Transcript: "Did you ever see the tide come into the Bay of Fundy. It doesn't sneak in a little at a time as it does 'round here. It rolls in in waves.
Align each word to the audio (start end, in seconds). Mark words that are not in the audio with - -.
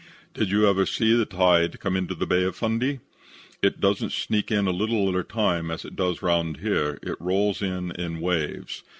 "Did 0.33 0.49
you 0.49 0.67
ever 0.67 0.87
see 0.87 1.13
the 1.15 1.27
tide 1.27 1.79
come 1.79 1.95
into 1.95 2.15
the 2.15 2.25
Bay 2.25 2.41
of 2.43 2.55
Fundy. 2.55 3.01
It 3.61 3.79
doesn't 3.79 4.13
sneak 4.13 4.49
in 4.49 4.65
a 4.65 4.71
little 4.71 5.07
at 5.09 5.15
a 5.15 5.21
time 5.23 5.69
as 5.69 5.85
it 5.85 5.95
does 5.95 6.23
'round 6.23 6.57
here. 6.57 6.97
It 7.03 7.17
rolls 7.21 7.61
in 7.61 7.91
in 7.91 8.19
waves. 8.19 8.81